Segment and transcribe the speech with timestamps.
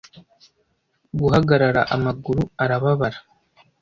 [1.19, 3.19] guhagarara amaguru arababara